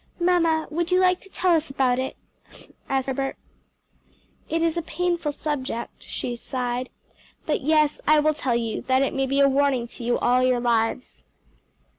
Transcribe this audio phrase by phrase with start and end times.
[0.19, 2.17] "Mamma, would you like to tell us about it?"
[2.89, 3.37] asked Herbert.
[4.49, 6.89] "It is a painful subject," she sighed,
[7.45, 10.41] "but yes, I will tell you, that it may be a warning to you all
[10.41, 11.23] your lives."